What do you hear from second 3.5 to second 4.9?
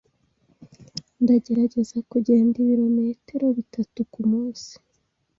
bitatu kumunsi.